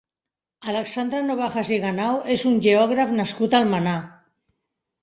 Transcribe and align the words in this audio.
Alexandre 0.71 1.19
Nobajas 1.27 1.71
i 1.77 1.79
Ganau 1.85 2.19
és 2.37 2.47
un 2.53 2.59
geògraf 2.69 3.17
nascut 3.21 3.59
a 3.59 3.63
Almenar. 3.67 3.99